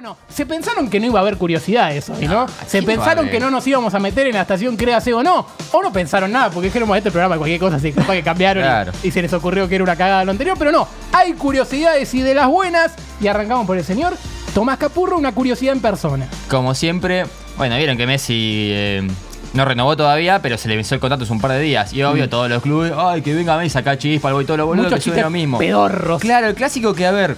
bueno, 0.00 0.16
se 0.32 0.46
pensaron 0.46 0.88
que 0.88 1.00
no 1.00 1.06
iba 1.06 1.18
a 1.18 1.22
haber 1.22 1.36
curiosidades 1.36 2.08
hoy, 2.08 2.28
¿no? 2.28 2.46
se 2.68 2.78
¿quién 2.78 2.84
va 2.88 2.92
a 2.92 2.96
pensaron 2.96 3.28
que 3.28 3.40
no 3.40 3.50
nos 3.50 3.66
íbamos 3.66 3.92
a 3.94 3.98
meter 3.98 4.28
en 4.28 4.34
la 4.34 4.42
estación 4.42 4.76
Créase 4.76 5.12
o 5.12 5.24
no. 5.24 5.44
O 5.72 5.82
no 5.82 5.92
pensaron 5.92 6.30
nada, 6.30 6.50
porque 6.50 6.66
dijeron, 6.68 6.86
"Bueno, 6.86 6.98
este 6.98 7.10
programa 7.10 7.36
cualquier 7.36 7.58
cosa, 7.58 7.76
así 7.78 7.90
capaz 7.90 8.12
que 8.12 8.22
cambiaron 8.22 8.62
y- 8.62 8.66
Claro. 8.68 8.92
y, 9.02 9.10
se 9.10 9.20
les 9.22 9.32
ocurrió 9.32 9.68
que 9.68 9.74
era 9.74 9.82
una 9.82 9.96
cagada 9.96 10.24
lo 10.24 10.30
anterior. 10.30 10.56
Pero 10.56 10.70
no, 10.70 10.86
hay 11.12 11.32
curiosidades 11.32 12.14
y 12.14 12.20
de 12.20 12.32
las 12.32 12.46
buenas. 12.46 12.92
Y 13.20 13.26
arrancamos 13.26 13.66
por 13.66 13.76
el 13.76 13.82
señor 13.82 14.14
Tomás 14.54 14.78
Capurro, 14.78 15.18
una 15.18 15.32
curiosidad 15.32 15.72
en 15.72 15.80
persona. 15.80 16.28
Como 16.48 16.76
siempre, 16.76 17.26
bueno, 17.56 17.76
vieron 17.76 17.96
que 17.96 18.06
Messi 18.06 18.68
eh, 18.72 19.08
no 19.52 19.64
renovó 19.64 19.96
todavía, 19.96 20.40
pero 20.40 20.58
se 20.58 20.68
le 20.68 20.76
venció 20.76 20.94
el 20.94 21.00
contrato 21.00 21.24
hace 21.24 21.32
un 21.32 21.40
par 21.40 21.50
de 21.50 21.58
días. 21.58 21.92
Y 21.92 22.04
obvio, 22.04 22.28
todos 22.28 22.48
los 22.48 22.62
clubes, 22.62 22.92
ay, 22.96 23.20
que 23.20 23.34
venga 23.34 23.56
Messi, 23.58 23.70
saca 23.70 23.98
chispa, 23.98 24.28
algo 24.28 24.42
y 24.42 24.44
todo 24.44 24.58
lo 24.58 24.66
boludo, 24.66 24.84
Muchos 24.84 24.98
que 24.98 25.02
suben 25.02 25.14
chistes 25.16 25.24
lo 25.24 25.30
mismo. 25.30 25.58
pedorros. 25.58 26.22
Claro, 26.22 26.46
el 26.46 26.54
clásico 26.54 26.94
que, 26.94 27.04
a 27.04 27.10
ver. 27.10 27.36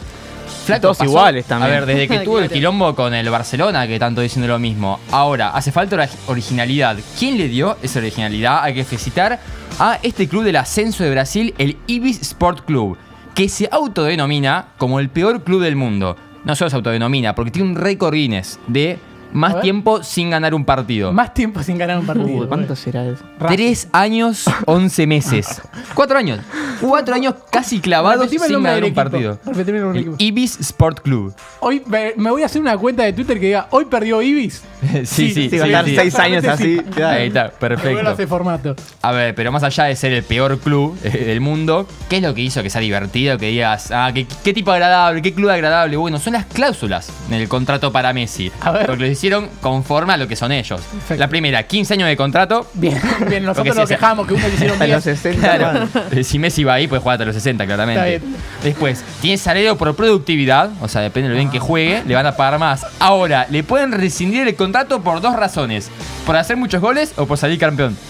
Flaco, 0.50 0.82
Todos 0.82 1.00
iguales 1.02 1.44
también. 1.46 1.70
A 1.70 1.74
ver, 1.74 1.86
desde 1.86 2.08
que 2.08 2.18
tuvo 2.20 2.38
el 2.38 2.50
quilombo 2.50 2.94
con 2.94 3.14
el 3.14 3.28
Barcelona, 3.30 3.86
que 3.86 3.98
tanto 3.98 4.20
diciendo 4.20 4.46
lo 4.48 4.58
mismo. 4.58 5.00
Ahora, 5.10 5.50
hace 5.50 5.72
falta 5.72 5.96
ori- 5.96 6.08
originalidad. 6.26 6.96
¿Quién 7.18 7.38
le 7.38 7.48
dio 7.48 7.76
esa 7.82 7.98
originalidad? 7.98 8.62
Hay 8.62 8.74
que 8.74 8.84
felicitar 8.84 9.40
a 9.78 9.98
este 10.02 10.28
club 10.28 10.44
del 10.44 10.56
ascenso 10.56 11.02
de 11.04 11.10
Brasil, 11.10 11.54
el 11.58 11.76
Ibis 11.86 12.20
Sport 12.22 12.64
Club, 12.66 12.96
que 13.34 13.48
se 13.48 13.68
autodenomina 13.72 14.66
como 14.78 15.00
el 15.00 15.08
peor 15.08 15.42
club 15.44 15.62
del 15.62 15.76
mundo. 15.76 16.16
No 16.44 16.56
solo 16.56 16.70
se 16.70 16.76
autodenomina, 16.76 17.34
porque 17.34 17.50
tiene 17.50 17.68
un 17.68 17.76
récord 17.76 18.14
Guinness 18.14 18.58
de 18.66 18.98
más 19.32 19.60
tiempo 19.60 20.02
sin 20.02 20.30
ganar 20.30 20.54
un 20.54 20.64
partido. 20.64 21.12
Más 21.12 21.32
tiempo 21.34 21.62
sin 21.62 21.78
ganar 21.78 21.98
un 21.98 22.06
partido. 22.06 22.26
Uy, 22.28 22.46
¿cuánto 22.46 22.74
será 22.76 23.04
eso? 23.06 23.24
Tres 23.48 23.88
años, 23.92 24.44
once 24.66 25.06
meses. 25.06 25.60
Cuatro 25.94 26.18
años. 26.18 26.40
Cuatro 26.80 27.14
años 27.14 27.34
casi 27.50 27.78
clavados 27.80 28.20
Repetime 28.24 28.44
el 28.44 28.48
sin 28.48 28.52
nombre 28.54 28.70
ganar 28.70 28.82
del 28.82 28.84
un 28.84 28.88
equipo. 28.98 29.10
partido. 29.10 29.38
Repetime 29.44 29.76
el 29.78 29.82
nombre 29.84 30.00
del 30.00 30.08
El 30.08 30.14
equipo. 30.14 30.24
Ibis 30.24 30.60
Sport 30.60 31.00
Club. 31.00 31.34
Hoy 31.60 31.82
me, 31.86 32.14
me 32.16 32.30
voy 32.30 32.42
a 32.42 32.46
hacer 32.46 32.60
una 32.62 32.76
cuenta 32.78 33.02
de 33.02 33.12
Twitter 33.12 33.38
que 33.38 33.46
diga, 33.46 33.66
hoy 33.70 33.84
perdió 33.84 34.22
Ibis. 34.22 34.62
sí, 34.80 35.04
sí, 35.04 35.32
sí. 35.32 35.50
Sí, 35.50 35.58
va 35.58 35.64
a 35.64 35.66
estar 35.68 35.84
sí. 35.84 35.96
seis 35.96 36.14
años 36.18 36.44
así. 36.44 36.80
Ahí 37.04 37.28
está, 37.28 37.42
Me 37.44 37.48
vuelvo 37.50 37.54
a 37.54 37.58
perfecto. 37.58 38.10
ese 38.12 38.26
formato. 38.26 38.76
A 39.02 39.12
ver, 39.12 39.34
pero 39.34 39.52
más 39.52 39.62
allá 39.62 39.84
de 39.84 39.96
ser 39.96 40.12
el 40.12 40.22
peor 40.22 40.58
club 40.58 40.96
eh, 41.04 41.10
del 41.10 41.40
mundo, 41.40 41.86
¿qué 42.08 42.16
es 42.16 42.22
lo 42.22 42.34
que 42.34 42.40
hizo 42.42 42.62
que 42.62 42.70
sea 42.70 42.80
divertido? 42.80 43.36
Que 43.38 43.48
digas, 43.48 43.90
ah, 43.92 44.10
qué, 44.14 44.26
qué 44.42 44.52
tipo 44.54 44.70
agradable, 44.72 45.20
qué 45.22 45.34
club 45.34 45.50
agradable. 45.50 45.96
Bueno, 45.96 46.18
son 46.18 46.32
las 46.34 46.46
cláusulas 46.46 47.10
en 47.28 47.34
el 47.34 47.48
contrato 47.48 47.92
para 47.92 48.12
Messi. 48.12 48.50
A 48.60 48.70
ver. 48.72 48.86
Porque 48.86 49.02
lo 49.02 49.08
hicieron 49.20 49.50
conforme 49.60 50.14
a 50.14 50.16
lo 50.16 50.26
que 50.26 50.34
son 50.34 50.50
ellos. 50.50 50.80
Perfecto. 50.80 51.20
La 51.20 51.28
primera, 51.28 51.62
15 51.62 51.94
años 51.94 52.08
de 52.08 52.16
contrato. 52.16 52.66
Bien, 52.74 52.98
bien, 53.28 53.44
nosotros 53.44 53.76
nos 53.76 53.88
quejamos 53.88 54.26
que 54.26 54.34
uno 54.34 54.48
le 54.48 54.54
hicieron 54.54 54.76
A 54.82 54.86
los 54.86 55.04
10. 55.04 55.18
60. 55.20 55.40
Claro. 55.58 55.88
Eh, 56.10 56.24
Si 56.24 56.38
Messi 56.38 56.64
va 56.64 56.74
ahí, 56.74 56.88
puede 56.88 57.02
jugar 57.02 57.14
hasta 57.14 57.26
los 57.26 57.34
60, 57.34 57.66
claramente. 57.66 58.14
Está 58.16 58.24
bien. 58.26 58.36
Después, 58.64 59.04
tiene 59.20 59.36
salario 59.38 59.76
por 59.76 59.94
productividad, 59.94 60.70
o 60.80 60.88
sea, 60.88 61.02
depende 61.02 61.28
de 61.28 61.34
lo 61.34 61.38
bien 61.38 61.50
que 61.50 61.58
juegue, 61.58 62.02
le 62.06 62.14
van 62.14 62.26
a 62.26 62.34
pagar 62.34 62.58
más. 62.58 62.86
Ahora, 62.98 63.46
le 63.50 63.62
pueden 63.62 63.92
rescindir 63.92 64.48
el 64.48 64.54
contrato 64.56 65.02
por 65.02 65.20
dos 65.20 65.36
razones: 65.36 65.90
por 66.24 66.36
hacer 66.36 66.56
muchos 66.56 66.80
goles 66.80 67.12
o 67.16 67.26
por 67.26 67.36
salir 67.38 67.58
campeón. 67.58 67.96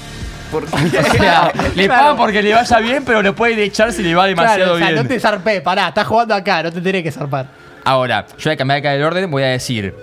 O 0.52 0.60
sea, 1.16 1.52
le 1.76 1.84
Claro. 1.86 1.88
pagan 2.02 2.16
porque 2.16 2.42
le 2.42 2.52
vaya 2.52 2.78
bien, 2.80 3.04
pero 3.04 3.22
lo 3.22 3.34
pueden 3.36 3.58
echar 3.60 3.92
si 3.92 4.02
le 4.02 4.14
va 4.16 4.26
demasiado 4.26 4.56
Claro, 4.58 4.74
o 4.74 4.78
sea, 4.78 4.88
bien. 4.88 5.02
no 5.02 5.08
te 5.08 5.20
zarpé, 5.20 5.60
pará, 5.60 5.88
estás 5.88 6.06
jugando 6.08 6.34
acá, 6.34 6.62
no 6.64 6.72
te 6.72 6.80
tenés 6.80 7.04
que 7.04 7.12
zarpar. 7.12 7.46
Ahora, 7.84 8.26
yo 8.36 8.44
voy 8.46 8.52
a 8.54 8.56
cambiar 8.56 8.78
acá 8.80 8.94
el 8.94 9.02
orden, 9.04 9.30
voy 9.30 9.44
a 9.44 9.46
decir. 9.46 9.94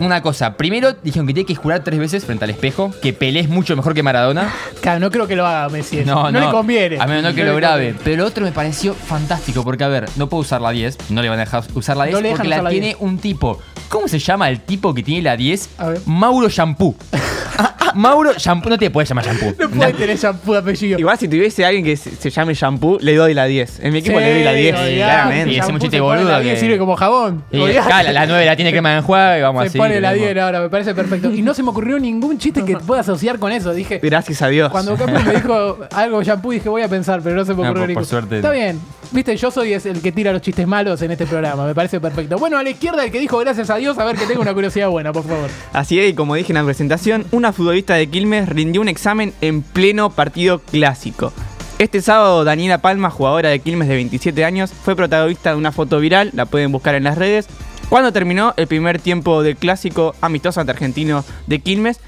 Una 0.00 0.22
cosa, 0.22 0.56
primero 0.56 0.92
dijeron 0.94 1.26
que 1.26 1.34
tiene 1.34 1.46
que 1.46 1.54
jurar 1.54 1.84
tres 1.84 1.98
veces 1.98 2.24
frente 2.24 2.44
al 2.44 2.50
espejo, 2.50 2.90
que 3.02 3.12
Pelé 3.12 3.40
es 3.40 3.48
mucho 3.48 3.76
mejor 3.76 3.94
que 3.94 4.02
Maradona. 4.02 4.52
Claro, 4.80 4.98
no 4.98 5.10
creo 5.10 5.26
que 5.28 5.36
lo 5.36 5.46
haga 5.46 5.68
Messi. 5.68 5.98
eso. 5.98 6.14
No, 6.14 6.30
no, 6.32 6.40
le 6.40 6.50
conviene. 6.50 6.98
A 6.98 7.06
menos 7.06 7.22
no 7.22 7.34
que 7.34 7.44
le 7.44 7.50
lo 7.50 7.56
grabe. 7.56 7.94
Pero 8.02 8.22
lo 8.22 8.26
otro 8.28 8.44
me 8.44 8.52
pareció 8.52 8.94
fantástico 8.94 9.62
porque, 9.62 9.84
a 9.84 9.88
ver, 9.88 10.08
no 10.16 10.28
puedo 10.28 10.40
usar 10.40 10.60
la 10.60 10.70
10, 10.70 10.96
no 11.10 11.20
le 11.22 11.28
van 11.28 11.38
a 11.38 11.44
dejar 11.44 11.64
usar 11.74 11.96
la 11.96 12.04
10 12.04 12.14
No 12.14 12.20
le 12.22 12.28
dejan 12.30 12.38
porque 12.38 12.48
la 12.48 12.62
la 12.62 12.70
tiene 12.70 12.86
10. 12.88 12.96
un 13.00 13.18
tipo. 13.18 13.60
¿Cómo 13.88 14.08
se 14.08 14.18
llama 14.18 14.48
el 14.48 14.60
tipo 14.60 14.94
que 14.94 15.02
tiene 15.02 15.22
la 15.22 15.36
10? 15.36 15.70
A 15.78 15.86
ver. 15.88 16.00
Mauro 16.06 16.48
Shampoo. 16.48 16.96
Mauro 17.94 18.32
Shampoo, 18.36 18.68
no 18.70 18.78
te 18.78 18.90
puedes 18.90 19.08
llamar 19.08 19.24
Shampoo. 19.26 19.54
No 19.58 19.68
puede 19.70 19.92
tener 19.94 20.16
shampoo 20.16 20.52
de 20.52 20.58
apellido. 20.58 20.98
Igual 20.98 21.18
si 21.18 21.28
tuviese 21.28 21.64
alguien 21.64 21.84
que 21.84 21.96
se, 21.96 22.10
se 22.16 22.30
llame 22.30 22.54
shampoo, 22.54 22.98
le 23.00 23.14
doy 23.14 23.34
la 23.34 23.44
10. 23.46 23.80
En 23.80 23.92
mi 23.92 23.98
equipo 24.00 24.18
Sí, 24.18 24.24
le 24.24 24.34
doy 24.34 24.44
la 24.44 24.52
10. 24.52 24.74
olvidate, 24.74 24.96
claramente. 24.96 25.50
Y 25.50 25.58
ese 25.58 25.66
se 25.66 25.72
pone 25.78 26.00
boludo 26.00 26.28
la 26.30 26.40
10 26.40 26.54
que- 26.54 26.60
sirve 26.60 26.78
como 26.78 26.96
jabón. 26.96 27.42
Y 27.50 27.76
acá 27.76 28.02
la, 28.02 28.12
la 28.12 28.26
9 28.26 28.44
la 28.46 28.56
tiene 28.56 28.70
crema 28.70 28.90
de 28.90 28.96
enjuague 28.98 29.38
y 29.38 29.42
vamos 29.42 29.62
Se 29.62 29.68
así. 29.68 29.78
pone 29.78 30.00
la 30.00 30.10
tenemos. 30.12 30.28
10 30.34 30.44
ahora, 30.44 30.60
me 30.60 30.68
parece 30.68 30.94
perfecto. 30.94 31.30
Y 31.32 31.42
no 31.42 31.54
se 31.54 31.62
me 31.62 31.70
ocurrió 31.70 31.98
ningún 31.98 32.38
chiste 32.38 32.64
que 32.64 32.76
pueda 32.76 33.00
asociar 33.02 33.38
con 33.38 33.52
eso. 33.52 33.72
Dije, 33.72 34.00
Gracias 34.02 34.42
a 34.42 34.48
Dios. 34.48 34.70
cuando 34.70 34.96
Capu 34.96 35.12
me 35.12 35.32
dijo 35.34 35.78
algo 35.92 36.22
shampoo, 36.22 36.52
dije 36.52 36.68
voy 36.68 36.82
a 36.82 36.88
pensar, 36.88 37.20
pero 37.22 37.36
no 37.36 37.44
se 37.44 37.52
me 37.54 37.62
No, 37.62 37.70
ocurrió 37.70 37.82
por- 37.82 37.88
ningún. 37.88 38.02
por 38.02 38.08
suerte 38.08 38.36
Está 38.36 38.50
bien. 38.50 38.80
Viste, 39.12 39.36
yo 39.36 39.50
soy 39.50 39.72
el 39.72 40.00
que 40.00 40.12
tira 40.12 40.32
los 40.32 40.40
chistes 40.40 40.68
malos 40.68 41.02
en 41.02 41.10
este 41.10 41.26
programa. 41.26 41.66
Me 41.66 41.74
parece 41.74 42.00
perfecto. 42.00 42.38
Bueno, 42.38 42.58
a 42.58 42.62
la 42.62 42.70
izquierda 42.70 43.04
el 43.04 43.10
que 43.10 43.18
dijo 43.18 43.38
gracias 43.38 43.68
a 43.68 43.76
Dios, 43.76 43.98
a 43.98 44.04
ver 44.04 44.16
que 44.16 44.24
tengo 44.24 44.40
una 44.40 44.54
curiosidad 44.54 44.88
buena, 44.88 45.12
por 45.12 45.24
favor. 45.24 45.50
Así 45.72 45.98
es, 45.98 46.10
y 46.10 46.14
como 46.14 46.36
dije 46.36 46.52
en 46.52 46.58
la 46.58 46.64
presentación, 46.64 47.26
una 47.32 47.52
futbolista 47.52 47.94
de 47.94 48.08
Quilmes 48.08 48.48
rindió 48.48 48.80
un 48.80 48.88
examen 48.88 49.32
en 49.40 49.62
pleno 49.62 50.10
partido 50.10 50.60
clásico. 50.60 51.32
Este 51.80 52.02
sábado, 52.02 52.44
Daniela 52.44 52.78
Palma, 52.78 53.10
jugadora 53.10 53.48
de 53.48 53.58
Quilmes 53.58 53.88
de 53.88 53.96
27 53.96 54.44
años, 54.44 54.70
fue 54.70 54.94
protagonista 54.94 55.50
de 55.50 55.56
una 55.56 55.72
foto 55.72 55.98
viral, 55.98 56.30
la 56.34 56.46
pueden 56.46 56.70
buscar 56.70 56.94
en 56.94 57.02
las 57.02 57.18
redes, 57.18 57.48
cuando 57.88 58.12
terminó 58.12 58.54
el 58.56 58.68
primer 58.68 59.00
tiempo 59.00 59.42
del 59.42 59.56
clásico 59.56 60.14
amistoso 60.20 60.60
ante 60.60 60.70
argentino 60.70 61.24
de 61.48 61.58
Quilmes. 61.58 61.98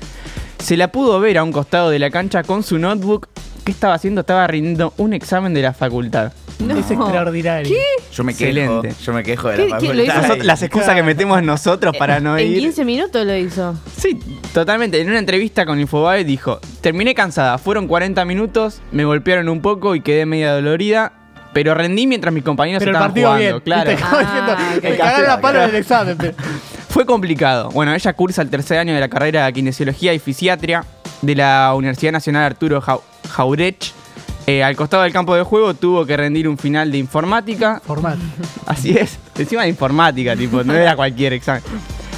Se 0.61 0.77
la 0.77 0.93
pudo 0.93 1.19
ver 1.19 1.37
a 1.39 1.43
un 1.43 1.51
costado 1.51 1.91
de 1.91 1.99
la 1.99 2.11
cancha 2.11 2.45
con 2.45 2.63
su 2.63 2.79
notebook. 2.79 3.27
¿Qué 3.65 3.73
estaba 3.73 3.95
haciendo? 3.95 4.21
Estaba 4.21 4.47
rindiendo 4.47 4.95
un 4.99 5.13
examen 5.13 5.53
de 5.53 5.63
la 5.63 5.73
facultad. 5.73 6.33
No. 6.67 6.79
Es 6.79 6.91
extraordinario. 6.91 7.77
Yo 8.13 8.25
me 8.25 8.35
quejo. 8.35 8.49
Excelente. 8.51 8.95
Yo 9.05 9.13
me 9.13 9.23
quejo 9.23 9.49
de 9.49 9.57
¿Qué- 9.57 9.69
la 9.69 9.79
qué 9.79 9.95
lo 9.95 10.03
hizo? 10.03 10.13
facultad. 10.13 10.37
Nosot- 10.37 10.43
las 10.45 10.63
excusas 10.63 10.95
que 10.95 11.03
metemos 11.03 11.43
nosotros 11.43 11.97
para 11.97 12.21
no 12.21 12.37
en 12.39 12.47
ir. 12.53 12.59
15 12.61 12.85
minutos 12.85 13.25
lo 13.27 13.37
hizo. 13.37 13.75
Sí, 13.97 14.19
totalmente. 14.53 15.01
En 15.01 15.09
una 15.11 15.19
entrevista 15.19 15.67
con 15.67 15.81
Infobae 15.81 16.25
dijo, 16.25 16.61
terminé 16.81 17.15
cansada, 17.15 17.59
fueron 17.59 17.87
40 17.89 18.25
minutos, 18.25 18.81
me 18.93 19.05
golpearon 19.05 19.49
un 19.49 19.61
poco 19.61 19.95
y 19.95 20.01
quedé 20.03 20.27
media 20.27 20.53
dolorida, 20.53 21.13
pero 21.53 21.75
rendí 21.75 22.07
mientras 22.07 22.33
mis 22.33 22.45
compañeros 22.45 22.81
Pero 22.81 22.91
el 22.91 22.95
estaban 22.97 23.11
partido 23.11 23.29
jugando. 23.29 23.49
bien. 23.49 23.61
Claro. 23.61 23.91
¿viste? 23.91 24.05
Como 24.05 24.19
diciendo, 24.19 24.53
Ah, 24.57 24.71
me 24.83 24.91
ok. 24.93 24.99
cagaron 24.99 25.27
la 25.27 25.41
pala 25.41 25.53
Claro. 25.53 25.69
en 25.69 25.75
el 25.75 25.81
examen. 25.81 26.17
pero- 26.19 26.35
Fue 26.89 27.07
complicado. 27.07 27.71
Bueno, 27.71 27.95
ella 27.95 28.13
cursa 28.13 28.43
el 28.43 28.51
tercer 28.51 28.79
año 28.79 28.93
de 28.95 29.01
la 29.01 29.09
carrera 29.09 29.47
de 29.47 29.53
Kinesiología 29.55 30.13
y 30.13 30.19
Fisiatria 30.19 30.85
de 31.23 31.35
la 31.35 31.73
Universidad 31.75 32.13
Nacional 32.13 32.45
Arturo 32.45 32.83
Jau- 32.83 33.01
Jauretsch. 33.31 33.93
Eh, 34.47 34.63
al 34.65 34.75
costado 34.77 35.05
del 35.05 35.13
campo 35.13 35.35
de 35.37 35.43
juego 35.45 35.75
tuvo 35.75 36.05
que 36.05 36.17
rendir 36.17 36.49
un 36.49 36.59
final 36.59 36.91
de 36.91 36.99
informática 36.99 37.81
Formato. 37.87 38.19
Así 38.67 38.97
es, 38.97 39.19
encima 39.39 39.63
de 39.63 39.69
informática, 39.69 40.35
tipo, 40.35 40.65
no 40.65 40.75
era 40.75 40.97
cualquier 40.97 41.33
examen. 41.35 41.63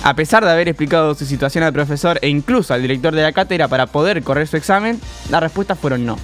A 0.02 0.14
pesar 0.14 0.44
de 0.44 0.50
haber 0.50 0.68
explicado 0.68 1.14
su 1.14 1.24
situación 1.26 1.64
al 1.64 1.72
profesor 1.72 2.18
e 2.22 2.28
incluso 2.28 2.74
al 2.74 2.82
director 2.82 3.14
de 3.14 3.22
la 3.22 3.32
cátedra 3.32 3.68
para 3.68 3.86
poder 3.86 4.22
correr 4.22 4.46
su 4.46 4.56
examen, 4.56 5.00
las 5.30 5.42
respuestas 5.42 5.78
fueron 5.78 6.04
no. 6.06 6.16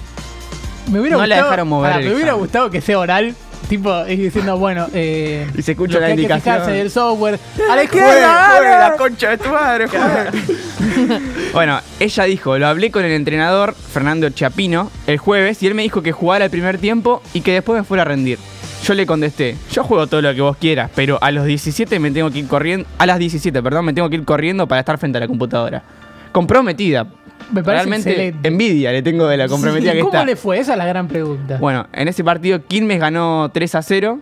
Me 0.91 0.99
hubiera 0.99 1.17
No 1.17 1.25
la 1.25 1.35
gustado, 1.35 1.43
dejaron 1.45 1.67
mover 1.67 1.91
el 1.93 1.97
me 1.99 2.05
hubiera 2.05 2.19
examen. 2.21 2.39
gustado 2.39 2.69
que 2.71 2.81
sea 2.81 2.99
oral. 2.99 3.35
Tipo, 3.69 4.05
y 4.07 4.17
diciendo, 4.17 4.57
bueno, 4.57 4.87
eh, 4.93 5.47
Y 5.57 5.61
se 5.61 5.71
escucha 5.71 5.95
lo 5.95 5.99
la 6.01 6.05
que 6.07 6.11
hay 6.11 6.17
que 6.17 6.21
indicación. 6.23 6.55
fijarse 6.55 6.71
del 6.77 6.91
software. 6.91 7.39
A 7.69 7.75
la 7.75 7.83
izquierda, 7.83 8.49
juegue, 8.57 8.69
la 8.69 8.95
concha 8.97 9.29
de 9.29 9.37
tu 9.37 9.49
madre, 9.49 9.87
juegue. 9.87 11.21
Bueno, 11.53 11.79
ella 11.99 12.23
dijo, 12.25 12.57
lo 12.57 12.67
hablé 12.67 12.91
con 12.91 13.03
el 13.03 13.11
entrenador 13.11 13.75
Fernando 13.75 14.29
Chiapino 14.29 14.89
el 15.07 15.17
jueves 15.17 15.61
y 15.63 15.67
él 15.67 15.73
me 15.75 15.83
dijo 15.83 16.01
que 16.01 16.11
jugara 16.11 16.45
el 16.45 16.51
primer 16.51 16.77
tiempo 16.77 17.21
y 17.33 17.41
que 17.41 17.53
después 17.53 17.77
me 17.77 17.83
fuera 17.83 18.03
a 18.03 18.05
rendir. 18.05 18.39
Yo 18.83 18.93
le 18.93 19.05
contesté, 19.05 19.57
yo 19.71 19.83
juego 19.83 20.07
todo 20.07 20.21
lo 20.21 20.33
que 20.33 20.41
vos 20.41 20.57
quieras, 20.57 20.89
pero 20.95 21.19
a 21.21 21.29
los 21.31 21.45
17 21.45 21.99
me 21.99 22.09
tengo 22.11 22.31
que 22.31 22.39
ir 22.39 22.47
corriendo, 22.47 22.87
a 22.97 23.05
las 23.05 23.19
17, 23.19 23.61
perdón, 23.61 23.85
me 23.85 23.93
tengo 23.93 24.09
que 24.09 24.15
ir 24.15 24.25
corriendo 24.25 24.67
para 24.67 24.79
estar 24.79 24.97
frente 24.97 25.17
a 25.17 25.21
la 25.21 25.27
computadora. 25.27 25.83
Comprometida. 26.31 27.05
Me 27.51 27.63
parece 27.63 27.83
Realmente 27.85 28.09
excelente. 28.11 28.47
envidia 28.47 28.91
le 28.91 29.01
tengo 29.01 29.27
de 29.27 29.35
la 29.35 29.47
comprometida 29.49 29.91
¿Y 29.91 29.95
que 29.97 29.99
¿Cómo 30.01 30.13
está. 30.13 30.25
le 30.25 30.35
fue? 30.35 30.59
Esa 30.59 30.71
es 30.73 30.77
la 30.77 30.85
gran 30.85 31.07
pregunta. 31.07 31.57
Bueno, 31.57 31.87
en 31.91 32.07
ese 32.07 32.23
partido 32.23 32.65
Quilmes 32.65 32.99
ganó 32.99 33.49
3 33.53 33.75
a 33.75 33.81
0 33.81 34.19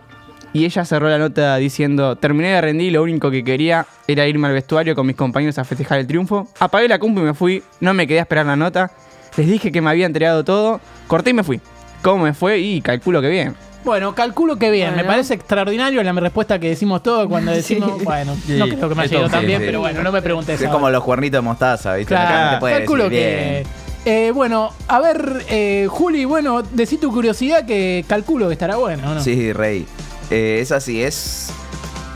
y 0.52 0.64
ella 0.64 0.84
cerró 0.84 1.08
la 1.08 1.18
nota 1.18 1.56
diciendo, 1.56 2.16
terminé 2.16 2.48
de 2.48 2.60
rendir 2.60 2.88
y 2.88 2.90
lo 2.90 3.02
único 3.04 3.30
que 3.30 3.44
quería 3.44 3.86
era 4.08 4.26
irme 4.26 4.48
al 4.48 4.54
vestuario 4.54 4.96
con 4.96 5.06
mis 5.06 5.14
compañeros 5.14 5.58
a 5.58 5.64
festejar 5.64 6.00
el 6.00 6.08
triunfo. 6.08 6.48
Apagué 6.58 6.88
la 6.88 6.98
compu 6.98 7.20
y 7.20 7.24
me 7.24 7.34
fui, 7.34 7.62
no 7.78 7.94
me 7.94 8.06
quedé 8.08 8.18
a 8.18 8.22
esperar 8.22 8.46
la 8.46 8.56
nota. 8.56 8.90
Les 9.36 9.46
dije 9.46 9.70
que 9.70 9.80
me 9.80 9.90
había 9.90 10.06
entregado 10.06 10.42
todo, 10.42 10.80
corté 11.06 11.30
y 11.30 11.34
me 11.34 11.44
fui. 11.44 11.60
¿Cómo 12.02 12.24
me 12.24 12.34
fue? 12.34 12.58
Y 12.58 12.80
calculo 12.80 13.20
que 13.22 13.28
bien. 13.28 13.54
Bueno, 13.84 14.14
calculo 14.14 14.56
que 14.56 14.70
bien. 14.70 14.94
Me 14.96 15.04
parece 15.04 15.34
extraordinario 15.34 16.02
la 16.02 16.12
respuesta 16.12 16.58
que 16.58 16.68
decimos 16.68 17.02
todos 17.02 17.26
cuando 17.28 17.52
decimos, 17.52 17.92
Sí. 17.98 18.04
bueno, 18.04 18.36
Sí, 18.46 18.52
no 18.58 18.66
creo 18.68 18.88
que 18.88 18.94
me 18.94 19.02
haya 19.04 19.18
ido 19.18 19.28
tan 19.28 19.40
sí, 19.40 19.46
bien, 19.46 19.60
sí. 19.60 19.66
pero 19.66 19.80
bueno, 19.80 20.02
no 20.02 20.12
me 20.12 20.22
preguntes 20.22 20.56
Es 20.56 20.62
eso. 20.62 20.70
como 20.72 20.90
los 20.90 21.02
cuernitos 21.02 21.38
de 21.38 21.42
mostaza, 21.42 21.94
¿viste? 21.94 22.14
La 22.14 22.26
Claro, 22.58 22.60
calculo 22.66 23.08
decir, 23.08 23.18
que. 23.18 23.50
bien. 23.64 23.90
Eh, 24.06 24.30
bueno, 24.34 24.72
a 24.88 24.98
ver, 25.00 25.44
eh, 25.50 25.86
Juli, 25.90 26.24
bueno, 26.24 26.62
decí 26.62 26.96
tu 26.96 27.12
curiosidad 27.12 27.66
que 27.66 28.04
calculo 28.08 28.46
que 28.48 28.54
estará 28.54 28.76
bueno, 28.76 29.10
¿o 29.10 29.14
¿no? 29.14 29.20
Sí, 29.22 29.52
rey. 29.52 29.86
Eh, 30.30 30.58
es 30.62 30.72
así, 30.72 31.02
es 31.02 31.50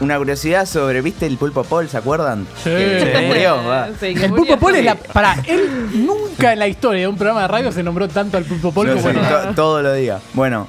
una 0.00 0.17
curiosidad 0.17 0.64
sobre, 0.67 1.02
¿viste 1.02 1.26
el 1.26 1.37
pulpo 1.37 1.62
Paul? 1.64 1.88
¿Se 1.90 1.99
acuerdan? 1.99 2.46
Sí. 2.62 2.70
Que 2.70 3.10
se 3.14 3.26
murió, 3.26 3.56
va. 3.67 3.88
Sí, 4.00 4.14
que 4.14 4.25
El. 4.26 4.32
Pulpo 4.32 4.56
Paul 4.58 4.76
es 4.76 4.84
la. 4.84 4.94
Para, 4.94 5.34
él 5.46 6.06
nunca 6.06 6.52
en 6.55 6.58
la 6.58 6.69
historia 6.69 7.00
de 7.02 7.08
un 7.08 7.17
programa 7.17 7.43
de 7.43 7.49
radio 7.49 7.70
se 7.72 7.82
nombró 7.82 8.08
tanto 8.08 8.38
al 8.38 8.44
Pulpo 8.44 8.72
Paul 8.72 8.87
No 8.88 8.96
como 9.02 9.12
to- 9.20 9.55
todo 9.55 9.82
lo 9.82 9.93
diga. 9.93 10.20
Bueno, 10.32 10.67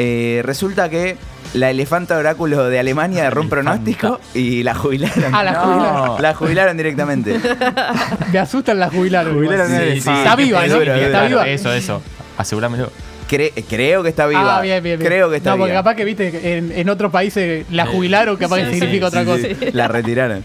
eh, 0.00 0.42
resulta 0.44 0.88
que 0.88 1.16
La 1.54 1.70
elefanta 1.70 2.16
oráculo 2.18 2.68
de 2.68 2.78
Alemania 2.78 3.24
erró 3.26 3.40
un 3.40 3.48
pronóstico 3.48 4.20
y 4.34 4.62
la 4.62 4.74
jubilaron. 4.74 5.34
Ah, 5.34 5.42
la 5.42 5.52
No. 5.52 5.60
jubilaron. 5.64 6.22
La 6.22 6.34
jubilaron 6.34 6.76
directamente. 6.76 7.40
Me 8.32 8.38
asustan 8.38 8.78
las 8.78 8.92
jubilaron. 8.92 9.34
Jubilaron 9.34 9.66
Sí, 9.68 10.00
sí, 10.00 10.10
Está 10.10 10.36
viva, 10.36 10.66
¿no? 10.66 10.74
duro, 10.78 10.94
es 10.94 11.02
Está 11.06 11.18
duro. 11.22 11.28
viva. 11.28 11.48
Eso, 11.48 11.72
eso. 11.72 12.02
Asegurámelo. 12.36 12.90
Cre- 13.30 13.52
creo 13.68 14.02
que 14.02 14.10
está 14.10 14.26
viva. 14.26 14.58
Ah, 14.58 14.60
bien, 14.62 14.82
bien, 14.82 14.98
bien. 14.98 15.10
Creo 15.10 15.30
que 15.30 15.36
está 15.36 15.50
No, 15.50 15.56
porque 15.58 15.72
viva. 15.72 15.80
capaz 15.82 15.94
que, 15.96 16.04
viste, 16.04 16.56
en, 16.58 16.70
en 16.72 16.88
otros 16.90 17.10
países 17.10 17.64
la 17.70 17.86
jubilaron, 17.86 18.36
capaz 18.36 18.56
que 18.58 18.66
Sí, 18.66 18.72
significa 18.80 19.10
sí, 19.10 19.16
otra 19.16 19.20
Sí, 19.20 19.26
cosa. 19.26 19.54
sí, 19.66 19.70
La 19.72 19.88
retiraron. 19.88 20.44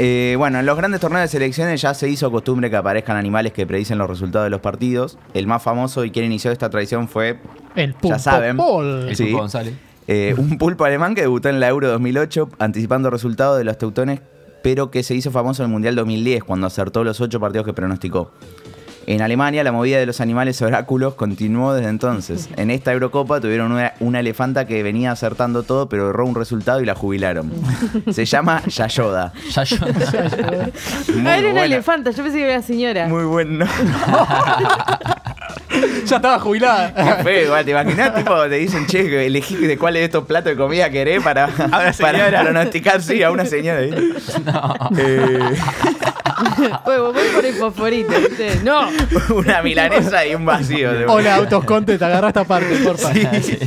Eh, 0.00 0.34
bueno, 0.36 0.58
en 0.58 0.66
los 0.66 0.76
grandes 0.76 1.00
torneos 1.00 1.22
de 1.22 1.28
selecciones 1.28 1.80
ya 1.80 1.94
se 1.94 2.08
hizo 2.08 2.30
costumbre 2.32 2.68
que 2.68 2.76
aparezcan 2.76 3.16
animales 3.16 3.52
que 3.52 3.64
predicen 3.66 3.96
los 3.98 4.08
resultados 4.10 4.46
de 4.46 4.50
los 4.50 4.60
partidos. 4.60 5.18
El 5.34 5.46
más 5.46 5.62
famoso 5.62 6.04
y 6.04 6.10
quien 6.10 6.24
inició 6.26 6.50
esta 6.50 6.68
tradición 6.68 7.06
fue 7.08 7.38
El 7.76 7.94
pulpo 7.94 8.18
saben. 8.18 8.56
Paul. 8.56 9.08
El 9.08 9.16
Sí. 9.16 9.24
Pulpo 9.26 9.38
González. 9.38 9.74
eh, 10.08 10.34
un 10.36 10.58
pulpo 10.58 10.84
alemán 10.84 11.14
que 11.14 11.20
debutó 11.20 11.48
en 11.48 11.60
la 11.60 11.68
Euro 11.68 11.88
2008 11.88 12.48
anticipando 12.58 13.08
resultados 13.08 13.56
de 13.56 13.62
los 13.64 13.78
teutones, 13.78 14.20
pero 14.64 14.90
que 14.90 15.02
se 15.04 15.14
hizo 15.14 15.30
famoso 15.30 15.62
en 15.62 15.68
el 15.68 15.72
Mundial 15.72 15.94
2010 15.94 16.42
cuando 16.42 16.66
acertó 16.66 17.04
los 17.04 17.20
ocho 17.20 17.38
partidos 17.38 17.64
que 17.64 17.72
pronosticó. 17.72 18.32
En 19.06 19.22
Alemania, 19.22 19.62
la 19.64 19.72
movida 19.72 19.98
de 19.98 20.06
los 20.06 20.20
animales 20.20 20.60
oráculos 20.62 21.14
continuó 21.14 21.74
desde 21.74 21.88
entonces. 21.90 22.48
En 22.56 22.70
esta 22.70 22.92
Eurocopa 22.92 23.40
tuvieron 23.40 23.72
una, 23.72 23.92
una 24.00 24.20
elefanta 24.20 24.66
que 24.66 24.82
venía 24.82 25.10
acertando 25.12 25.62
todo, 25.64 25.88
pero 25.88 26.10
erró 26.10 26.24
un 26.26 26.34
resultado 26.34 26.80
y 26.80 26.86
la 26.86 26.94
jubilaron. 26.94 27.52
Se 28.10 28.24
llama 28.24 28.62
Yayoda. 28.66 29.32
Ya 29.50 29.64
yo. 29.64 29.76
Muy 29.86 31.26
Ah, 31.26 31.38
era 31.38 31.50
una 31.50 31.64
elefanta, 31.64 32.10
yo 32.10 32.22
pensé 32.22 32.38
que 32.38 32.44
era 32.44 32.54
una 32.58 32.66
señora. 32.66 33.08
Muy 33.08 33.24
bueno. 33.24 33.66
Ya 36.06 36.16
estaba 36.16 36.38
jubilada. 36.38 37.18
Fue 37.22 37.44
igual, 37.44 37.64
¿te 37.64 37.70
imaginas? 37.72 38.14
Tipo, 38.14 38.42
te 38.42 38.56
dicen, 38.56 38.86
che, 38.86 39.26
elegí 39.26 39.56
de 39.56 39.78
cuál 39.78 39.94
de 39.94 40.04
estos 40.04 40.24
platos 40.24 40.52
de 40.52 40.56
comida 40.56 40.90
querés 40.90 41.22
para, 41.22 41.48
para 41.48 42.42
pronosticar, 42.42 43.02
sí, 43.02 43.22
a 43.22 43.30
una 43.30 43.44
señora. 43.44 43.82
¿eh? 43.82 43.94
Eh, 44.98 45.38
Bueno, 46.84 47.12
voy 47.12 47.22
por 47.34 47.44
el 47.44 47.54
fosforito, 47.54 48.12
¿viste? 48.18 48.60
No. 48.64 48.88
una 49.34 49.62
milanesa 49.62 50.26
y 50.26 50.34
un 50.34 50.44
vacío. 50.44 50.92
de- 50.92 51.06
Hola, 51.06 51.36
Autosconte, 51.36 51.98
te 51.98 52.04
agarra 52.04 52.28
esta 52.28 52.44
parte, 52.44 52.76
porfa. 52.84 53.12
Sí. 53.40 53.58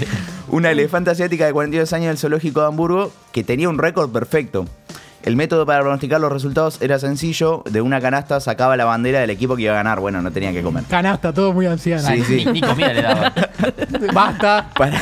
Una 0.50 0.72
elefanta 0.72 1.12
asiática 1.12 1.46
de 1.46 1.54
42 1.54 1.92
años 1.94 2.08
del 2.08 2.18
zoológico 2.18 2.62
de 2.62 2.68
Hamburgo 2.68 3.12
que 3.31 3.44
tenía 3.44 3.68
un 3.69 3.78
récord 3.78 4.10
perfecto. 4.12 4.66
El 5.24 5.36
método 5.36 5.66
para 5.66 5.81
pronosticar 5.81 6.22
los 6.22 6.31
resultados 6.31 6.81
era 6.81 7.00
sencillo. 7.00 7.62
De 7.69 7.81
una 7.81 8.00
canasta 8.00 8.40
sacaba 8.40 8.78
la 8.78 8.86
bandera 8.86 9.19
del 9.19 9.30
equipo 9.30 9.58
que 9.58 9.64
iba 9.64 9.74
a 9.74 9.75
ganar. 9.75 10.00
Bueno, 10.00 10.22
no 10.22 10.31
tenía 10.31 10.54
que 10.54 10.62
comer. 10.62 10.86
Canasta, 10.90 11.34
todo 11.34 11.52
muy 11.52 11.66
anciano. 11.66 12.08
Sí, 12.08 12.24
sí. 12.24 12.46
Ni, 12.46 12.54
ni 12.54 12.62
comida 12.62 12.94
le 12.94 13.02
daba. 13.02 13.34
Basta. 14.14 14.69
Para, 14.78 14.98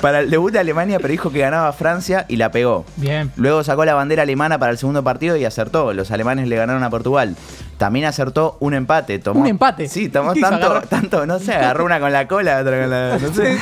para 0.00 0.20
el 0.20 0.30
debut 0.30 0.52
de 0.52 0.58
Alemania 0.58 0.98
predijo 0.98 1.30
que 1.30 1.40
ganaba 1.40 1.72
Francia 1.72 2.24
y 2.28 2.36
la 2.36 2.50
pegó. 2.50 2.84
Bien. 2.96 3.30
Luego 3.36 3.64
sacó 3.64 3.84
la 3.84 3.94
bandera 3.94 4.22
alemana 4.22 4.58
para 4.58 4.72
el 4.72 4.78
segundo 4.78 5.02
partido 5.02 5.36
y 5.36 5.44
acertó. 5.44 5.92
Los 5.92 6.10
alemanes 6.10 6.48
le 6.48 6.56
ganaron 6.56 6.82
a 6.82 6.90
Portugal. 6.90 7.36
También 7.78 8.06
acertó 8.06 8.56
un 8.60 8.72
empate. 8.74 9.18
Tomó, 9.18 9.40
¿Un 9.40 9.46
empate? 9.48 9.88
Sí, 9.88 10.08
tomó 10.08 10.34
tanto, 10.34 10.80
tanto, 10.88 11.26
no 11.26 11.38
sé, 11.38 11.52
agarró 11.54 11.84
una 11.84 12.00
con 12.00 12.10
la 12.10 12.26
cola, 12.26 12.60
otra 12.60 12.80
con 12.80 12.90
la. 12.90 13.18
No 13.18 13.32
sé. 13.34 13.58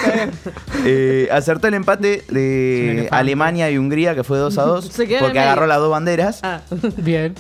Eh, 0.85 1.29
acertó 1.33 1.67
el 1.69 1.75
empate 1.75 2.25
de. 2.29 3.09
Alemania 3.11 3.71
y 3.71 3.79
Hungría, 3.79 4.15
que 4.15 4.23
fue 4.23 4.39
2 4.39 4.57
a 4.59 4.63
2. 4.63 4.85
Se 4.87 5.07
quedó 5.07 5.19
en 5.19 5.25
el 5.25 5.29
porque 5.31 5.41
agarró 5.41 5.67
las 5.67 5.79
dos 5.79 5.91
banderas. 5.91 6.41
Ah. 6.43 6.61
Bien. 6.97 7.35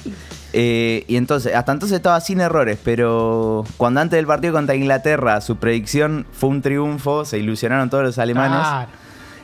Eh, 0.56 1.04
y 1.08 1.16
entonces, 1.16 1.52
hasta 1.52 1.72
entonces 1.72 1.96
estaba 1.96 2.20
sin 2.20 2.40
errores, 2.40 2.78
pero 2.84 3.64
cuando 3.76 4.00
antes 4.00 4.16
del 4.16 4.26
partido 4.28 4.52
contra 4.52 4.76
Inglaterra 4.76 5.40
su 5.40 5.56
predicción 5.56 6.26
fue 6.30 6.48
un 6.48 6.62
triunfo, 6.62 7.24
se 7.24 7.38
ilusionaron 7.38 7.90
todos 7.90 8.04
los 8.04 8.18
alemanes. 8.18 8.88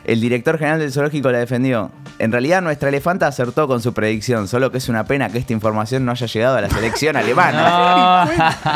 El 0.05 0.21
director 0.21 0.59
general 0.59 0.81
del 0.81 0.93
zoológico 0.93 1.31
la 1.31 1.39
defendió. 1.39 1.91
En 2.19 2.33
realidad 2.33 2.63
nuestra 2.63 2.89
elefanta 2.89 3.27
acertó 3.27 3.67
con 3.69 3.81
su 3.83 3.93
predicción, 3.95 4.49
solo 4.49 4.71
que 4.73 4.79
es 4.79 4.89
una 4.89 5.05
pena 5.05 5.29
que 5.31 5.39
esta 5.39 5.53
información 5.53 6.05
no 6.05 6.13
haya 6.13 6.27
llegado 6.27 6.57
a 6.57 6.61
la 6.63 6.71
selección 6.71 7.17
alemana. 7.17 8.29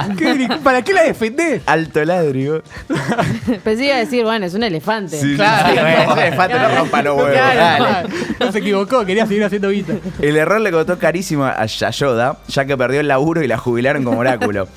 ¿Qué- 0.19 0.49
¿Para 0.63 0.83
qué 0.83 0.93
la 0.93 1.03
defendés? 1.03 1.63
Alto 1.67 2.05
ladrio. 2.05 2.63
Pensé 3.65 3.77
que 3.83 3.87
iba 3.87 3.97
a 3.97 3.99
decir, 3.99 4.25
bueno, 4.25 4.47
es 4.47 4.55
un 4.55 4.63
elefante. 4.63 5.19
Claro. 5.37 5.69
Sí, 5.75 5.79
bueno, 5.81 6.13
ese 6.13 6.27
elefante 6.29 6.59
no 6.59 6.69
rompa 6.79 7.03
los 7.03 7.17
huevos. 7.17 7.33
Claro, 7.33 7.85
dale. 7.85 8.09
no 8.41 8.53
se 8.53 8.59
equivocó, 8.59 9.05
quería 9.05 9.27
seguir 9.27 9.45
haciendo 9.45 9.71
guita. 9.71 9.95
El 10.21 10.37
error 10.37 10.61
le 10.61 10.71
costó 10.71 10.99
carísimo 10.99 11.45
a 11.45 11.65
Yayoda, 11.67 12.39
ya 12.49 12.65
que 12.65 12.77
perdió 12.77 13.01
el 13.01 13.09
laburo 13.09 13.43
y 13.43 13.49
la 13.49 13.59
jubilaron 13.59 14.05
como 14.05 14.19
oráculo. 14.21 14.69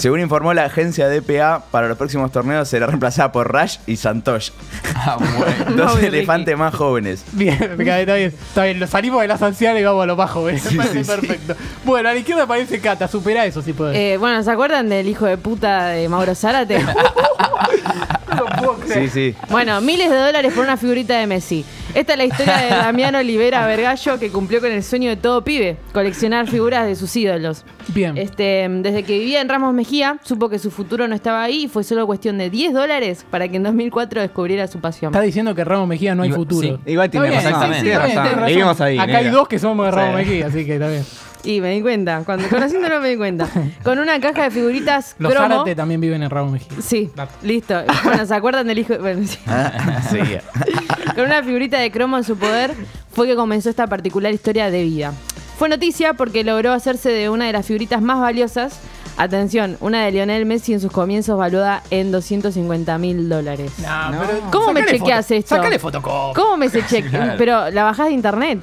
Según 0.00 0.20
informó 0.20 0.54
la 0.54 0.64
agencia 0.64 1.08
DPA, 1.08 1.64
para 1.70 1.86
los 1.86 1.98
próximos 1.98 2.32
torneos 2.32 2.68
será 2.68 2.86
reemplazada 2.86 3.32
por 3.32 3.52
Rash 3.52 3.76
y 3.86 3.96
Santosh, 3.96 4.50
Ah, 4.94 5.16
bueno. 5.18 5.76
dos 5.76 5.94
Ricky. 5.96 6.06
elefantes 6.06 6.56
más 6.56 6.74
jóvenes. 6.74 7.22
Bien, 7.32 7.74
me 7.76 7.84
cae, 7.84 8.00
está 8.02 8.14
bien. 8.14 8.34
Está 8.48 8.64
bien, 8.64 8.88
salimos 8.88 9.20
de 9.20 9.28
las 9.28 9.42
ancianas 9.42 9.80
y 9.80 9.84
vamos 9.84 10.02
a 10.02 10.06
los 10.06 10.16
más 10.16 10.30
jóvenes. 10.30 10.70
Me 10.72 10.78
parece 10.78 11.04
perfecto. 11.04 11.54
Bueno, 11.84 12.08
a 12.08 12.12
la 12.14 12.18
izquierda 12.18 12.44
aparece 12.44 12.80
Cata, 12.80 13.08
supera 13.08 13.44
eso 13.44 13.60
si 13.62 13.72
podés. 13.74 13.96
Eh, 13.96 14.16
bueno, 14.18 14.42
¿se 14.42 14.50
acuerdan 14.50 14.88
del 14.88 15.06
hijo 15.08 15.26
de 15.26 15.36
puta 15.36 15.88
de 15.88 16.08
Mauro 16.08 16.34
Zárate? 16.34 16.78
no 18.36 18.46
puedo 18.46 18.74
creer. 18.76 19.08
Sí, 19.10 19.32
sí. 19.32 19.36
Bueno, 19.50 19.80
miles 19.80 20.10
de 20.10 20.16
dólares 20.16 20.52
por 20.54 20.64
una 20.64 20.76
figurita 20.76 21.18
de 21.18 21.26
Messi. 21.26 21.64
Esta 21.94 22.12
es 22.12 22.18
la 22.18 22.24
historia 22.24 22.56
de 22.58 22.68
Damián 22.70 23.14
Olivera 23.16 23.66
Vergallo 23.66 24.18
que 24.18 24.30
cumplió 24.30 24.60
con 24.60 24.70
el 24.70 24.82
sueño 24.84 25.08
de 25.10 25.16
todo 25.16 25.42
pibe, 25.42 25.76
coleccionar 25.92 26.46
figuras 26.48 26.86
de 26.86 26.94
sus 26.94 27.14
ídolos. 27.16 27.64
Bien. 27.88 28.16
Este, 28.16 28.68
desde 28.70 29.02
que 29.02 29.18
vivía 29.18 29.40
en 29.40 29.48
Ramos 29.48 29.74
Mejía, 29.74 30.18
supo 30.22 30.48
que 30.48 30.60
su 30.60 30.70
futuro 30.70 31.08
no 31.08 31.14
estaba 31.16 31.42
ahí 31.42 31.64
y 31.64 31.68
fue 31.68 31.82
solo 31.82 32.06
cuestión 32.06 32.38
de 32.38 32.48
10 32.48 32.72
dólares 32.74 33.26
para 33.28 33.48
que 33.48 33.56
en 33.56 33.64
2004 33.64 34.20
descubriera 34.20 34.68
su 34.68 34.78
pasión. 34.80 35.12
Está 35.12 35.22
diciendo 35.22 35.54
que 35.54 35.64
Ramos 35.64 35.88
Mejía 35.88 36.14
no 36.14 36.22
hay 36.22 36.28
Iba- 36.28 36.36
futuro. 36.36 36.80
sí. 36.84 36.92
Igual 36.92 37.10
tiene 37.10 37.28
bien, 37.28 37.40
bien, 37.82 38.68
ahí. 38.80 38.98
Acá 38.98 39.18
hay 39.18 39.28
dos 39.30 39.48
que 39.48 39.58
somos 39.58 39.86
de 39.86 39.90
Ramos 39.92 40.20
Sí. 40.20 40.26
Mejía, 40.28 40.46
así 40.46 40.64
que 40.64 40.74
está 40.74 40.88
bien. 40.88 41.04
Y 41.42 41.60
me 41.60 41.70
di 41.72 41.80
cuenta, 41.80 42.22
cuando 42.26 42.48
conociéndolo 42.48 43.00
me 43.00 43.08
di 43.08 43.16
cuenta. 43.16 43.48
Con 43.82 43.98
una 43.98 44.20
caja 44.20 44.44
de 44.44 44.50
figuritas 44.50 45.14
Los 45.18 45.32
cromo. 45.32 45.48
Zárate 45.48 45.74
también 45.74 46.00
viven 46.00 46.22
en 46.22 46.28
Ramos 46.30 46.52
Mejía. 46.52 46.76
Sí, 46.82 47.10
Dato. 47.16 47.32
listo. 47.42 47.80
Bueno, 48.04 48.26
¿se 48.26 48.34
acuerdan 48.34 48.66
del 48.66 48.78
hijo? 48.80 48.98
Bueno, 48.98 49.26
sí. 49.26 49.38
Ah, 49.46 50.02
sí. 50.10 50.18
Con 51.14 51.24
una 51.24 51.42
figurita 51.42 51.78
de 51.78 51.90
cromo 51.90 52.18
en 52.18 52.24
su 52.24 52.36
poder 52.36 52.74
fue 53.12 53.26
que 53.26 53.36
comenzó 53.36 53.70
esta 53.70 53.86
particular 53.86 54.32
historia 54.32 54.70
de 54.70 54.82
vida. 54.82 55.12
Fue 55.58 55.68
noticia 55.68 56.14
porque 56.14 56.44
logró 56.44 56.72
hacerse 56.72 57.10
de 57.10 57.28
una 57.30 57.46
de 57.46 57.52
las 57.52 57.64
figuritas 57.66 58.02
más 58.02 58.18
valiosas. 58.20 58.78
Atención, 59.16 59.76
una 59.80 60.04
de 60.04 60.12
Lionel 60.12 60.46
Messi 60.46 60.72
en 60.72 60.80
sus 60.80 60.90
comienzos 60.92 61.36
valuada 61.36 61.82
en 61.90 62.10
250 62.12 62.96
mil 62.98 63.28
dólares. 63.28 63.72
No, 63.82 64.10
No. 64.12 64.20
pero 64.20 64.40
¿Cómo 64.50 64.72
me 64.72 64.84
chequeas 64.86 65.26
foto- 65.26 65.34
esto? 65.38 65.56
Sacale 65.56 65.78
fotocopia. 65.78 66.42
¿Cómo 66.42 66.56
me 66.56 66.68
se 66.70 66.86
cheque? 66.86 67.10
Claro. 67.10 67.34
Pero 67.36 67.70
la 67.70 67.84
bajás 67.84 68.06
de 68.06 68.12
internet. 68.12 68.60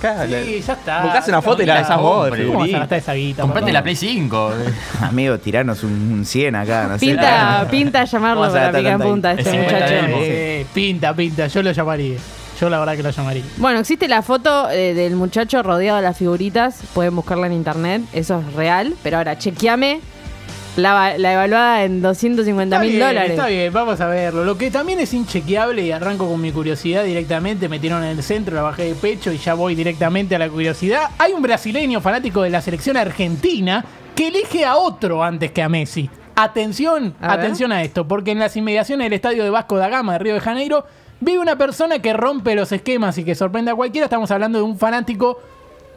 Claro, 0.00 0.30
Sí, 0.44 0.60
ya 0.66 0.72
está. 0.74 1.02
Buscás 1.02 1.28
una 1.28 1.42
foto 1.42 1.62
y 1.62 1.66
la 1.66 1.74
besás 1.78 2.00
vos. 2.00 2.26
compre. 2.28 2.46
¿Cómo 2.46 2.58
vas 2.58 2.62
a 2.62 2.66
figurín. 2.66 2.78
gastar 2.80 2.98
esa 2.98 3.12
guita? 3.14 3.42
Comprate 3.42 3.72
la 3.72 3.82
Play 3.82 3.96
5. 3.96 4.52
Amigo, 5.02 5.38
tiranos 5.38 5.82
un, 5.84 5.92
un 5.92 6.24
100 6.24 6.54
acá, 6.56 6.86
no 6.88 6.98
sé. 6.98 7.06
Pinta, 7.06 7.66
pinta 7.70 8.04
llamarlo 8.04 8.50
para 8.52 8.72
picar 8.72 8.92
en 8.92 8.98
punta 9.00 9.30
este 9.32 9.42
Es 9.42 9.50
50 9.50 9.74
muchacho. 9.74 10.24
Sí, 10.24 10.66
pinta, 10.74 11.14
pinta. 11.14 11.46
Yo 11.48 11.62
lo 11.62 11.72
llamaría. 11.72 12.16
Yo 12.60 12.70
la 12.70 12.78
verdad 12.78 12.96
que 12.96 13.02
lo 13.02 13.10
llamaría. 13.10 13.44
Bueno, 13.58 13.80
existe 13.80 14.08
la 14.08 14.22
foto 14.22 14.70
eh, 14.70 14.94
del 14.94 15.14
muchacho 15.14 15.62
rodeado 15.62 15.98
de 15.98 16.02
las 16.04 16.16
figuritas. 16.16 16.80
Pueden 16.94 17.14
buscarla 17.14 17.46
en 17.48 17.52
internet. 17.52 18.02
Eso 18.14 18.40
es 18.40 18.54
real. 18.54 18.94
Pero 19.02 19.18
ahora, 19.18 19.36
chequeame 19.36 20.00
la, 20.76 20.92
va- 20.92 21.18
la 21.18 21.32
evaluada 21.32 21.84
en 21.84 22.02
250 22.02 22.76
Está 22.76 22.86
mil 22.86 22.98
dólares. 22.98 23.30
Está 23.30 23.46
bien, 23.46 23.72
vamos 23.72 24.00
a 24.00 24.06
verlo. 24.08 24.44
Lo 24.44 24.56
que 24.58 24.70
también 24.70 25.00
es 25.00 25.12
inchequeable 25.14 25.82
y 25.82 25.92
arranco 25.92 26.28
con 26.28 26.40
mi 26.40 26.52
curiosidad 26.52 27.04
directamente, 27.04 27.68
me 27.68 27.78
tiraron 27.78 28.04
en 28.04 28.10
el 28.18 28.22
centro, 28.22 28.54
la 28.54 28.62
bajé 28.62 28.84
de 28.84 28.94
pecho 28.94 29.32
y 29.32 29.38
ya 29.38 29.54
voy 29.54 29.74
directamente 29.74 30.36
a 30.36 30.38
la 30.38 30.48
curiosidad. 30.48 31.10
Hay 31.18 31.32
un 31.32 31.42
brasileño 31.42 32.00
fanático 32.00 32.42
de 32.42 32.50
la 32.50 32.60
selección 32.60 32.96
argentina 32.96 33.84
que 34.14 34.28
elige 34.28 34.64
a 34.64 34.76
otro 34.76 35.22
antes 35.24 35.50
que 35.52 35.62
a 35.62 35.68
Messi. 35.68 36.08
Atención, 36.34 37.14
A 37.20 37.32
atención 37.32 37.72
a 37.72 37.82
esto, 37.82 38.06
porque 38.06 38.30
en 38.32 38.38
las 38.38 38.56
inmediaciones 38.56 39.06
del 39.06 39.14
estadio 39.14 39.42
de 39.42 39.50
Vasco 39.50 39.78
da 39.78 39.88
Gama 39.88 40.12
de 40.14 40.18
Río 40.18 40.34
de 40.34 40.40
Janeiro 40.40 40.84
vive 41.18 41.38
una 41.38 41.56
persona 41.56 41.98
que 42.00 42.12
rompe 42.12 42.54
los 42.54 42.70
esquemas 42.72 43.16
y 43.16 43.24
que 43.24 43.34
sorprende 43.34 43.70
a 43.70 43.74
cualquiera. 43.74 44.04
Estamos 44.04 44.30
hablando 44.30 44.58
de 44.58 44.64
un 44.64 44.78
fanático 44.78 45.40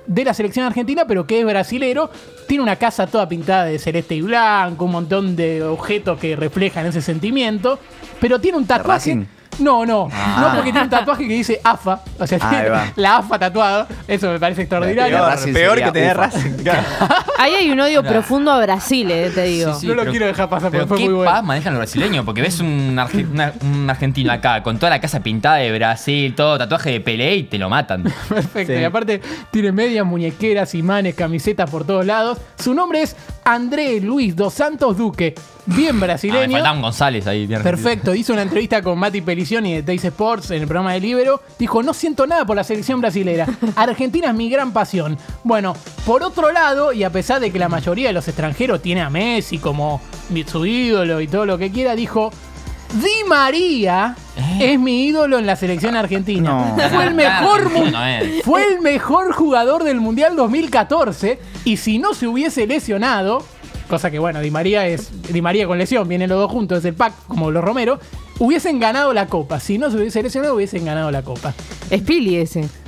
de 0.07 0.25
la 0.25 0.33
selección 0.33 0.65
argentina, 0.65 1.05
pero 1.07 1.25
que 1.25 1.39
es 1.39 1.45
brasilero. 1.45 2.09
Tiene 2.47 2.63
una 2.63 2.75
casa 2.77 3.07
toda 3.07 3.27
pintada 3.29 3.65
de 3.65 3.79
celeste 3.79 4.15
y 4.15 4.21
blanco, 4.21 4.85
un 4.85 4.91
montón 4.91 5.35
de 5.35 5.63
objetos 5.63 6.19
que 6.19 6.35
reflejan 6.35 6.85
ese 6.85 7.01
sentimiento. 7.01 7.79
Pero 8.19 8.39
tiene 8.39 8.57
un 8.57 8.65
tatuaje. 8.65 9.27
No, 9.59 9.85
no, 9.85 10.07
no 10.07 10.47
porque 10.55 10.71
tiene 10.71 10.83
un 10.83 10.89
tatuaje 10.89 11.27
que 11.27 11.33
dice 11.33 11.59
AFA, 11.63 12.01
o 12.19 12.25
sea, 12.27 12.37
Ah, 12.41 12.49
tiene 12.49 12.69
la 12.95 13.17
AFA 13.17 13.37
tatuado, 13.39 13.87
eso 14.07 14.31
me 14.31 14.39
parece 14.39 14.61
extraordinario. 14.61 15.19
Peor, 15.53 15.77
que 15.81 15.91
tener. 15.91 16.15
Racing. 16.17 16.51
Ahí 17.37 17.53
hay 17.55 17.71
un 17.71 17.79
odio 17.79 18.03
profundo 18.03 18.51
a 18.51 18.59
Brasil, 18.61 19.09
eh, 19.11 19.31
te 19.33 19.43
digo. 19.43 19.73
Sí, 19.73 19.81
sí. 19.81 19.87
no 19.87 19.93
lo 19.95 20.01
pero- 20.01 20.11
quiero 20.11 20.25
dejar 20.27 20.49
pasar 20.49 20.71
porque 20.71 20.77
Pero 20.77 20.87
fue 20.87 20.97
qué 20.97 21.05
muy 21.05 21.13
bueno. 21.15 21.31
paz 21.31 21.43
manejan 21.43 21.73
los 21.73 21.79
brasileños, 21.79 22.25
porque 22.25 22.41
ves 22.41 22.59
un, 22.59 22.95
arge- 22.97 23.29
una- 23.29 23.53
un 23.61 23.89
argentino 23.89 24.31
acá 24.31 24.61
con 24.63 24.77
toda 24.77 24.89
la 24.89 24.99
casa 25.01 25.21
pintada 25.21 25.57
de 25.57 25.71
Brasil, 25.77 26.33
todo 26.35 26.57
tatuaje 26.57 26.91
de 26.91 26.99
Pelé 27.01 27.35
y 27.35 27.43
te 27.43 27.57
lo 27.57 27.69
matan. 27.69 28.03
Perfecto. 28.29 28.73
Sí. 28.73 28.79
Y 28.79 28.83
aparte 28.83 29.21
tiene 29.51 29.71
medias, 29.71 30.05
muñequeras, 30.05 30.75
imanes, 30.75 31.15
camisetas 31.15 31.69
por 31.69 31.85
todos 31.85 32.05
lados. 32.05 32.37
Su 32.57 32.73
nombre 32.73 33.01
es 33.01 33.15
André 33.45 33.99
Luis 34.01 34.35
dos 34.35 34.53
Santos 34.53 34.97
Duque, 34.97 35.35
bien 35.75 35.89
Ah, 35.89 35.93
me 35.93 35.99
brasileño. 36.07 36.51
faltaba 36.51 36.75
un 36.75 36.81
González 36.81 37.27
ahí. 37.27 37.45
bien 37.47 37.61
Perfecto, 37.63 38.13
hizo 38.15 38.33
una 38.33 38.41
entrevista 38.43 38.81
con 38.81 38.97
Mati 38.99 39.21
Pelicioni 39.21 39.75
de 39.75 39.83
Teis 39.83 40.03
Sports 40.05 40.51
en 40.51 40.61
el 40.61 40.67
programa 40.67 40.93
de 40.93 40.99
Libero. 40.99 41.41
Dijo, 41.57 41.81
no 41.83 41.93
siento 41.93 42.25
nada 42.27 42.45
por 42.45 42.55
la 42.55 42.63
selección 42.63 43.01
brasilera. 43.01 43.47
Argentina 43.75 44.29
es 44.29 44.33
mi 44.35 44.49
gran 44.49 44.71
pasión. 44.73 45.17
Bueno, 45.43 45.75
por 46.05 46.23
otro 46.23 46.51
lado, 46.51 46.93
y 46.93 47.03
a 47.03 47.09
pesar 47.11 47.39
de 47.39 47.51
que 47.51 47.59
la 47.59 47.69
mayoría 47.69 48.07
de 48.07 48.13
los 48.13 48.27
extranjeros 48.27 48.81
tiene 48.81 49.01
a 49.01 49.09
Messi 49.09 49.57
como 49.57 50.01
su 50.47 50.65
ídolo 50.65 51.21
y 51.21 51.27
todo 51.27 51.45
lo 51.45 51.57
que 51.57 51.71
quiera, 51.71 51.95
dijo, 51.95 52.31
Di 52.93 53.27
María 53.27 54.15
es 54.59 54.79
mi 54.79 55.05
ídolo 55.05 55.37
en 55.37 55.45
la 55.45 55.55
selección 55.55 55.95
argentina. 55.95 56.73
No. 56.75 56.89
Fue 56.89 57.03
el 57.03 57.13
mejor 57.13 57.69
fue 58.43 58.65
el 58.65 58.81
mejor 58.81 59.31
jugador 59.31 59.83
del 59.83 59.99
Mundial 60.01 60.35
2014 60.35 61.39
y 61.65 61.77
si 61.77 61.99
no 61.99 62.13
se 62.15 62.27
hubiese 62.27 62.65
lesionado, 62.65 63.45
cosa 63.89 64.09
que 64.09 64.19
bueno, 64.19 64.39
Di 64.39 64.51
María 64.51 64.87
es 64.87 65.09
Di 65.33 65.41
María 65.41 65.67
con 65.67 65.77
lesión, 65.77 66.07
vienen 66.07 66.29
los 66.29 66.39
dos 66.39 66.51
juntos, 66.51 66.77
es 66.77 66.85
el 66.85 66.93
pack 66.93 67.13
como 67.27 67.51
los 67.51 67.63
Romero, 67.63 67.99
hubiesen 68.39 68.79
ganado 68.79 69.11
la 69.13 69.25
copa. 69.25 69.59
Si 69.59 69.77
no 69.77 69.91
se 69.91 69.97
hubiese 69.97 70.23
lesionado, 70.23 70.55
hubiesen 70.55 70.85
ganado 70.85 71.11
la 71.11 71.23
copa. 71.23 71.53
Es 71.89 72.01
Pili 72.01 72.37
ese. 72.37 72.69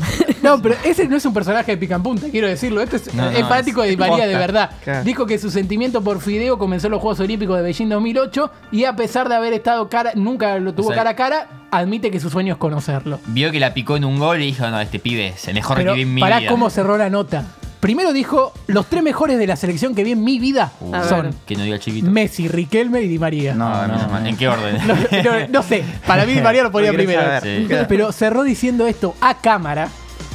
No, 0.41 0.59
pero 0.59 0.73
ese 0.83 1.07
no 1.07 1.15
es 1.17 1.25
un 1.25 1.35
personaje 1.35 1.71
de 1.71 1.77
pica 1.77 1.93
en 1.95 2.01
punta, 2.01 2.27
quiero 2.31 2.47
decirlo. 2.47 2.81
Este 2.81 2.95
es, 2.95 3.13
No, 3.13 3.29
es 3.29 3.65
de 3.65 3.87
Di 3.89 3.95
María 3.97 4.25
de 4.25 4.35
verdad. 4.35 4.71
Claro. 4.83 5.03
Dijo 5.03 5.27
que 5.27 5.37
su 5.37 5.51
sentimiento 5.51 6.01
por 6.01 6.19
Fideo 6.19 6.57
comenzó 6.57 6.87
en 6.87 6.91
los 6.91 7.01
Juegos 7.01 7.19
Olímpicos 7.19 7.57
de 7.57 7.61
Beijing 7.61 7.89
2008 7.89 8.51
y 8.71 8.85
a 8.85 8.95
pesar 8.95 9.29
de 9.29 9.35
haber 9.35 9.53
estado 9.53 9.87
cara, 9.87 10.13
nunca 10.15 10.57
lo 10.57 10.73
tuvo 10.73 10.87
O 10.87 10.93
sea, 10.93 10.97
cara 10.97 11.09
a 11.11 11.15
cara, 11.15 11.47
admite 11.69 12.09
que 12.09 12.19
su 12.19 12.31
sueño 12.31 12.53
es 12.53 12.57
conocerlo. 12.59 13.19
Vio 13.27 13.51
que 13.51 13.59
la 13.59 13.75
picó 13.75 13.97
en 13.97 14.05
un 14.05 14.17
gol 14.17 14.41
y 14.41 14.47
dijo, 14.47 14.67
no, 14.67 14.81
este 14.81 14.97
pibe 14.97 15.27
es 15.27 15.47
el 15.47 15.53
mejor 15.53 15.77
Pero 15.77 15.91
que 15.93 15.97
vi 15.97 16.01
en 16.03 16.13
mi 16.15 16.21
pará 16.21 16.39
vida. 16.39 16.49
cómo 16.49 16.71
cerró 16.71 16.97
la 16.97 17.11
nota. 17.11 17.45
Primero 17.81 18.13
dijo, 18.13 18.53
los 18.67 18.85
tres 18.85 19.03
mejores 19.03 19.37
de 19.37 19.47
la 19.47 19.57
selección 19.57 19.93
que 19.95 20.03
vi 20.05 20.11
en 20.13 20.23
mi 20.23 20.39
vida 20.39 20.71
Uh, 20.79 20.95
A 20.95 21.03
son 21.03 21.21
ver. 21.23 21.33
Que 21.45 21.55
no 21.57 21.63
diga 21.63 21.75
el 21.75 21.81
chiquito. 21.81 22.09
Messi, 22.09 22.47
Riquelme 22.47 23.01
y 23.01 23.07
Di 23.09 23.19
María. 23.19 23.53
No, 23.55 23.67
Ah, 23.67 23.87
no, 23.87 24.19
no. 24.19 24.25
¿En 24.27 24.37
qué 24.37 24.47
orden? 24.47 24.77
No, 24.87 24.93
no- 24.95 25.47
no 25.49 25.63
sé, 25.63 25.83
para 26.07 26.25
mí 26.25 26.33
Di 26.33 26.41
María 26.41 26.63
lo 26.63 26.71
ponía 26.71 26.91
querés 26.91 27.05
primero. 27.07 27.23
saber. 27.27 27.43
Sí. 27.67 27.85
Pero 27.89 28.11
cerró 28.13 28.43
diciendo 28.43 28.87
esto 28.87 29.15
a 29.19 29.33
cámara, 29.41 29.89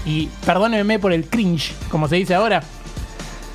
y 0.04 0.28
perdónenme 0.44 0.98
por 0.98 1.12
el 1.12 1.24
cringe, 1.24 1.72
como 1.90 2.08
se 2.08 2.16
dice 2.16 2.34
ahora. 2.34 2.62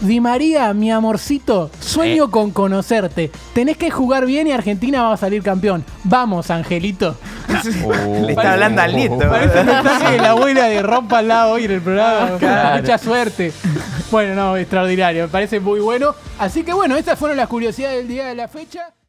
Di 0.01 0.20
María, 0.20 0.74
mi 0.74 0.91
amorcito, 0.91 1.70
sueño 1.79 2.25
Eh. 2.25 2.29
con 2.31 2.50
conocerte. 2.51 3.31
Tenés 3.53 3.77
que 3.77 3.91
jugar 3.91 4.25
bien 4.25 4.48
y 4.48 4.51
Argentina 4.51 5.03
va 5.03 5.13
a 5.13 5.17
salir 5.17 5.43
campeón. 5.43 5.86
Vamos, 6.03 6.50
Angelito. 6.50 7.15
Uh. 7.84 8.25
Le 8.25 8.31
está 8.34 8.53
hablando 8.53 8.81
al 8.81 8.96
nieto. 8.96 9.20
Parece 9.20 9.60
el 9.60 9.65
mensaje 9.67 10.12
de 10.13 10.17
la 10.17 10.31
abuela 10.31 10.65
de 10.65 10.81
rompa 10.81 11.20
al 11.20 11.27
lado 11.27 11.51
hoy 11.53 11.65
en 11.65 11.72
el 11.72 11.81
programa. 11.81 12.38
Claro. 12.39 12.81
Mucha 12.81 12.98
suerte. 12.98 13.53
Bueno, 14.10 14.34
no, 14.34 14.58
extraordinario. 14.58 15.24
Me 15.24 15.29
parece 15.29 15.60
muy 15.60 15.79
bueno. 15.79 16.15
Así 16.39 16.63
que 16.63 16.74
bueno, 16.74 16.96
estas 16.98 17.20
fueron 17.20 17.38
las 17.38 17.48
curiosidades 17.48 17.98
del 17.98 18.08
día 18.08 18.25
de 18.25 18.36
la 18.36 18.48
fecha. 18.48 18.91